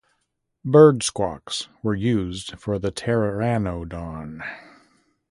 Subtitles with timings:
[0.65, 4.41] Bird squawks were used for the Pteranodon.